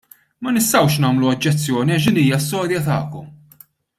[0.45, 3.31] Ma nistgħux nagħmlu oġġezzjoni għax din hija storja tagħkom.